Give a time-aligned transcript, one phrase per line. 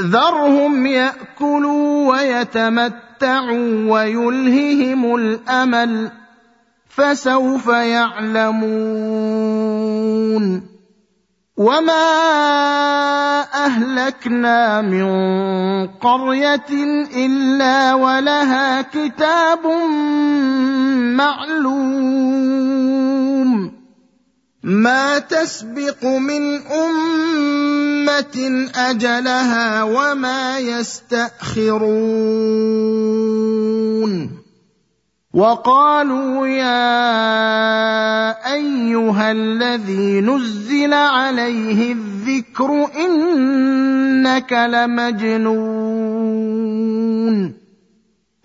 [0.00, 6.10] ذرهم يأكلوا ويتمتعوا ويلههم الأمل
[6.88, 8.64] فسوف يعلمون
[11.56, 12.10] وما
[13.54, 15.06] أهلكنا من
[15.86, 16.70] قرية
[17.16, 19.66] إلا ولها كتاب
[21.16, 22.54] معلوم
[24.64, 28.36] ما تسبق من أمة
[28.74, 31.74] أجلها وما يستأخرون.
[35.34, 36.94] وقالوا يا
[38.54, 45.84] أيها الذي نزل عليه الذكر إنك لمجنون.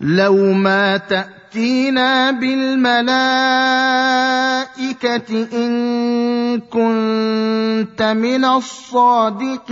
[0.00, 0.96] لو ما
[1.50, 3.10] تاتينا بالملائكه
[5.52, 9.70] ان كنت من الصادقين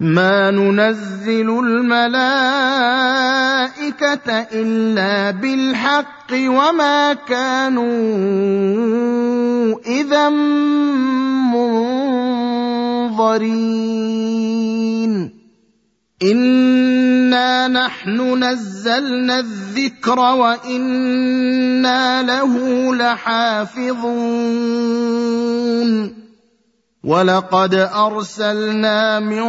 [0.00, 2.08] ما ننزل الملائكه
[4.52, 7.88] الا بالحق وما كانوا
[9.86, 10.28] اذا
[11.54, 12.18] منظرين
[16.22, 21.42] انا نحن نزلنا الذكر وأنا
[22.22, 22.54] له
[22.94, 24.08] لحافظون
[27.04, 29.46] ولقد ارسلنا من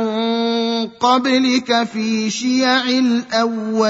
[0.87, 3.89] قبلك في شيع الاولين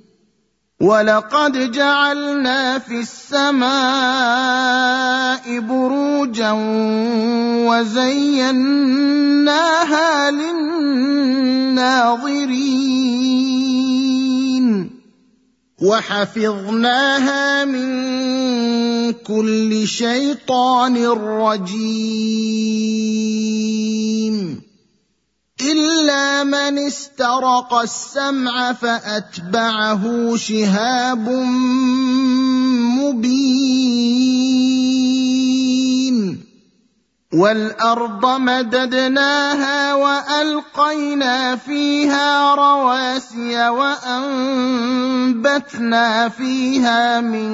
[0.81, 3.69] ولقد جعلنا في السماء
[5.59, 6.51] بروجا
[7.69, 8.71] وزيناها
[10.31, 12.01] للناظرين
[15.81, 17.91] وحفظناها من
[19.13, 22.41] كل شيطان رجيم
[26.43, 31.29] من استرق السمع فأتبعه شهاب
[32.99, 34.31] مبين.
[37.31, 44.99] والارض مددناها والقينا فيها رواسي وانبتنا
[46.29, 47.47] فيها من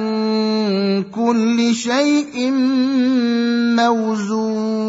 [1.02, 2.50] كل شيء
[3.78, 4.88] موزون.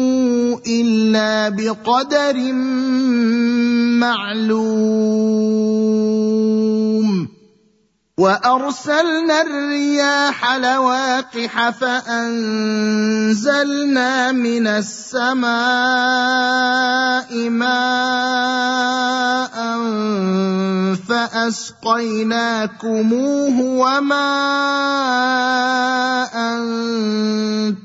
[0.67, 2.53] الا بقدر
[4.01, 5.61] معلوم
[8.21, 13.01] وارسلنا الرياح لواقح فانزلنا
[14.31, 15.49] من السماء
[17.49, 18.71] ماء
[21.09, 22.35] فاسقيناكموه
[23.59, 24.31] وما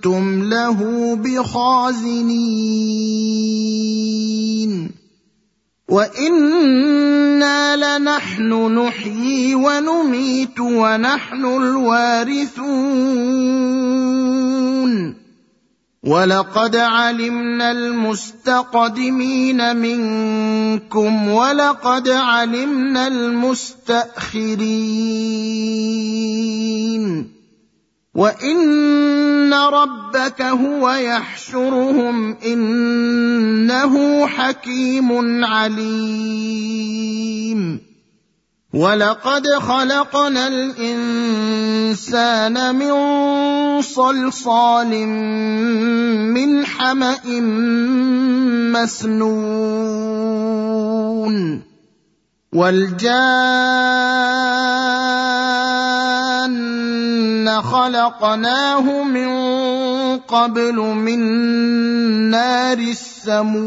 [0.07, 0.79] أنتم له
[1.17, 2.27] بخازنين.
[5.89, 12.67] وإنا لنحن نحيي ونميت ونحن الوارثون.
[16.07, 24.57] ولقد علمنا المستقدمين منكم ولقد علمنا المستأخرين.
[28.17, 37.07] وان ربك هو يحشرهم انه حكيم عليم
[38.75, 41.97] ولقد خلقنا الانسان
[42.77, 42.93] من
[43.83, 45.07] صلصال
[46.33, 47.17] من حما
[48.73, 50.17] مسنون
[52.53, 53.17] والجان
[57.63, 59.29] خلقناه من
[60.19, 61.21] قبل من
[62.31, 63.67] نار السموم.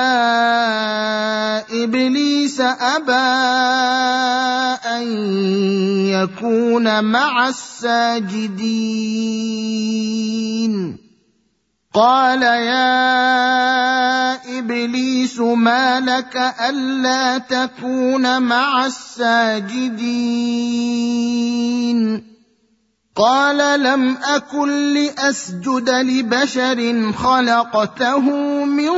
[1.83, 3.11] إبليس أبى
[4.85, 5.03] أن
[6.07, 8.71] يكون مع الساجدين.
[11.93, 12.83] قال يا
[14.59, 20.31] إبليس ما لك ألا تكون مع الساجدين؟
[23.15, 28.19] قال لم أكن لأسجد لبشر خلقته
[28.65, 28.91] من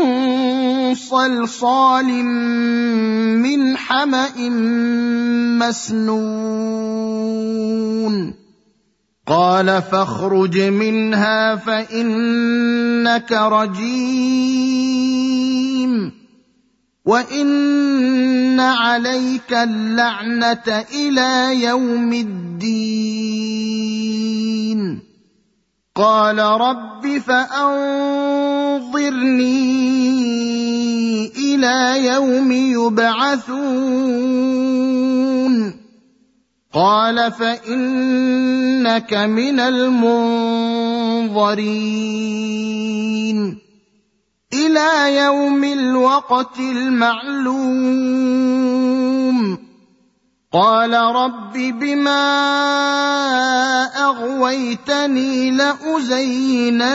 [0.96, 2.06] صلصال
[3.42, 4.50] من حمأ
[5.60, 6.84] مسنون.
[9.28, 14.64] قال فاخرج منها فإنك رجيم
[17.06, 23.54] وإن عليك اللعنة إلى يوم الدين.
[25.96, 27.84] قال رب فأنظرني
[31.38, 33.94] إلى يوم يبعثون.
[36.74, 40.24] قال فإنك من المنظرين.
[44.54, 47.94] إلى يوم الوقت المعلوم.
[50.54, 52.26] قال رب بما
[53.86, 56.94] أغويتني لأزينن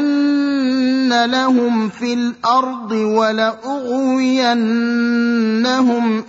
[1.25, 3.85] لهم في الأرض ولأغوينهم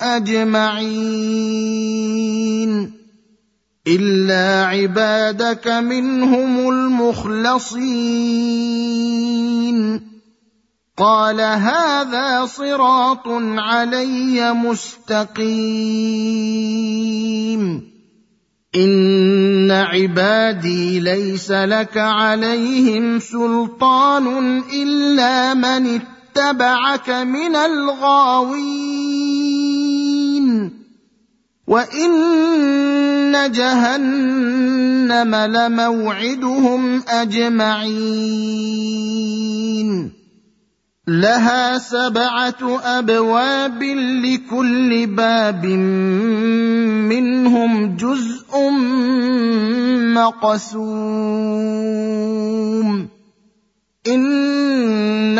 [0.02, 1.80] أجمعين.
[3.90, 7.80] إلا عبادك منهم المخلصين.
[10.98, 13.28] قال هذا صراط
[13.58, 15.50] علي مستقيم.
[18.76, 29.29] إن عبادي ليس لك عليهم سلطان إلا من اتبعك من الغاوين.
[31.70, 38.50] وان جهنم لموعدهم اجمعين
[41.08, 43.84] لها سبعه ابواب
[44.26, 45.66] لكل باب
[47.06, 48.70] منهم جزء
[50.14, 51.30] مقسوم
[54.08, 55.40] ان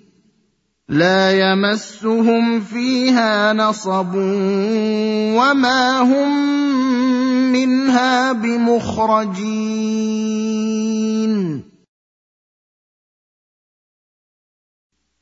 [0.91, 4.15] لا يمسهم فيها نصب
[5.39, 6.31] وما هم
[7.51, 9.71] منها بمخرجين.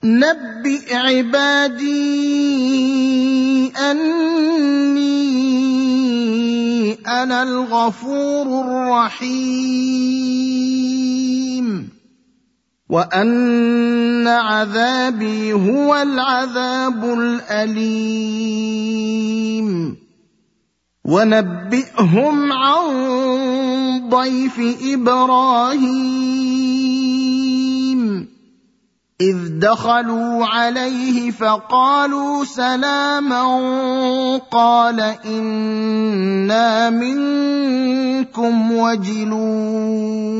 [0.03, 1.89] نبئ عبادي
[3.77, 5.19] أني
[7.07, 10.28] أنا الغفور الرحيم.
[12.89, 18.49] وان عذابي هو العذاب الاليم
[21.05, 22.89] ونبئهم عن
[24.09, 24.59] ضيف
[24.93, 26.49] إبراهيم
[29.21, 33.43] اذ دخلوا عليه فقالوا سلاما
[34.51, 40.39] قال أنا منكم وجلون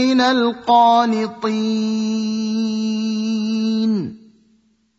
[0.00, 1.50] من القانطين.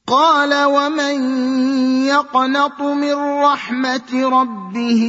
[0.08, 1.16] قال ومن
[2.06, 5.02] يقنط من رحمة ربه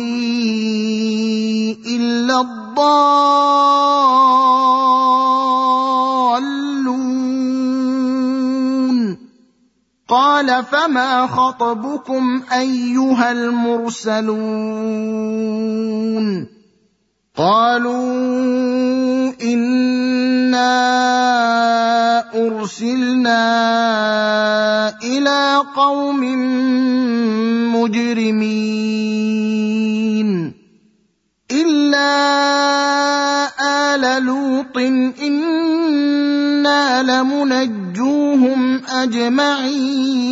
[1.87, 3.03] إلا الضالون.
[10.09, 14.33] قال فما خطبكم أيها المرسلون؟
[17.37, 20.73] قالوا انا
[22.35, 23.41] ارسلنا
[25.05, 26.21] إلى قوم
[27.73, 28.93] مجرمين
[31.51, 32.13] الا
[33.95, 34.77] ال لوط
[35.23, 40.32] أنا لمنجوهم اجمعين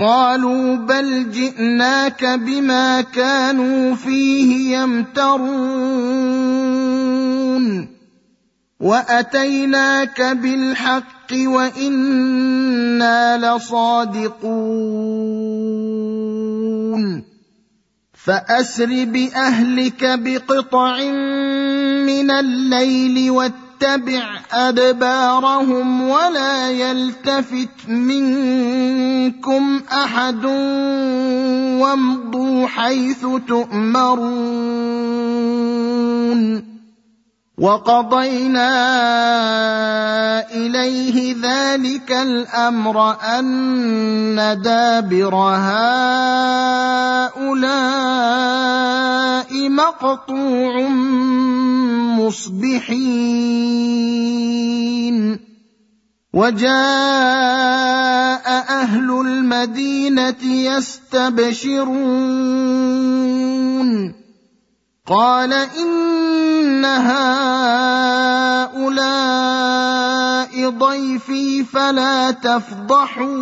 [0.00, 6.20] قالوا بل جئناك بما كانوا فيه يمترون
[8.80, 12.36] وأتيناك بالحق وإنا
[13.38, 14.50] لصادقون
[18.14, 21.04] فأسر بأهلك بقطع
[22.06, 23.30] من الليل
[23.82, 30.44] واتبع أدبارهم ولا يلتفت منكم أحد
[31.80, 34.30] وامضوا حيث تؤمرون.
[37.60, 38.72] وقضينا
[40.48, 45.90] إليه ذلك الأمر أن دابر هؤلاء
[49.68, 50.88] مقطوع
[52.16, 53.20] مصبحين.
[56.32, 56.70] وجاء
[58.70, 61.80] أهل المدينة يستبشرون.
[65.10, 67.10] قال إن هؤلاء
[70.70, 73.40] ضيفي فلا تفضحون.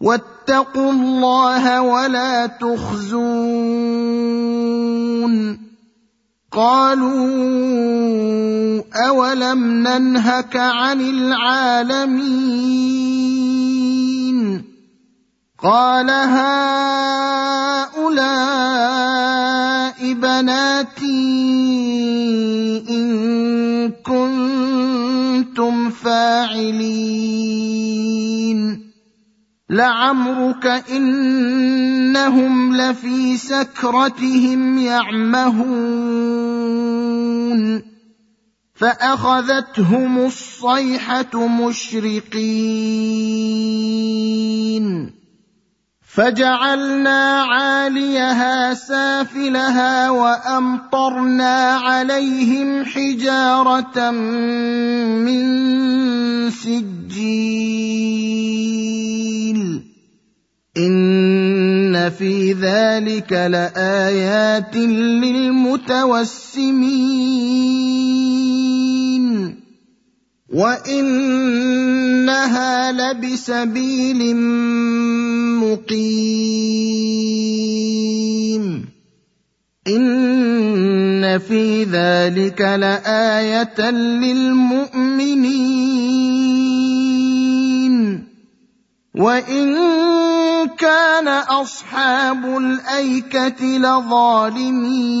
[0.00, 4.00] واتقوا الله ولا تخزون.
[6.52, 7.20] قالوا
[9.06, 12.70] أولم ننهك عن العالمين؟
[15.62, 16.52] قال هؤلاء
[20.12, 21.00] بناتي
[22.90, 27.30] إن كنتم فاعلين.
[29.70, 36.30] لعمرك إنهم لفي سكرتهم يعمهون.
[38.74, 42.40] فأخذتهم الصيحة مشرقين.
[46.14, 55.40] فجعلنا عاليها سافلها وأمطرنا عليهم حجارة من
[56.50, 57.60] سجيل.
[60.76, 65.60] إن في ذلك لآيات للمتوسمين.
[70.50, 72.12] وانها
[72.92, 74.36] لبسبيل
[75.56, 76.80] مقيم
[79.86, 85.40] ان في ذلك لايه للمؤمنين
[89.14, 89.76] وان
[90.78, 95.20] كان اصحاب الايكه لظالمين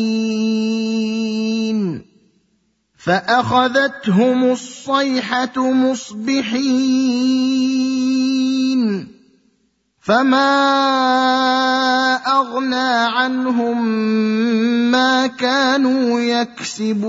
[2.99, 7.09] فأخذتهم الصيحة مصبحين.
[10.01, 10.55] فما
[12.17, 13.87] أغنى عنهم
[14.91, 17.09] ما كانوا يكسبون.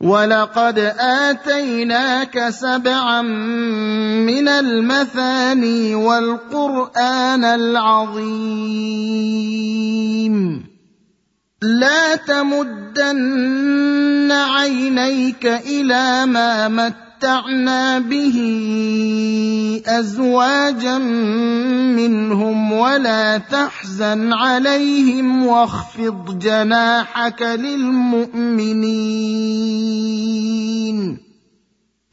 [0.00, 8.66] ولقد اتيناك سبعا من المثاني والقران العظيم
[11.62, 13.12] لا تمدن
[14.32, 18.36] عينيك إلى ما مت متعنا به
[19.86, 20.98] ازواجا
[21.96, 28.76] منهم ولا تحزن عليهم واخفض جناحك للمؤمنين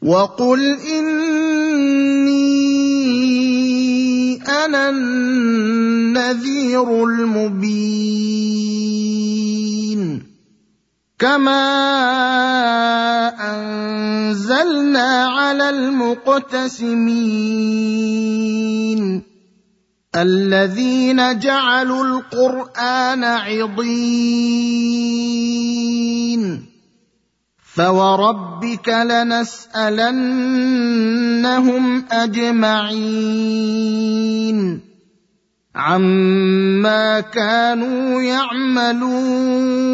[0.04, 1.63] وقل اني
[4.66, 6.24] أنا النذير
[7.04, 8.63] المبين
[11.23, 11.71] كما
[13.55, 17.03] انزلنا على المقتسمين
[20.15, 23.93] الذين جعلوا القران عضين
[27.75, 29.93] فوربك لنسالنهم
[32.12, 33.63] اجمعين
[35.75, 39.93] عما كانوا يعملون